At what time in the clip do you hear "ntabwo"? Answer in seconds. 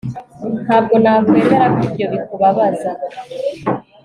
0.65-0.93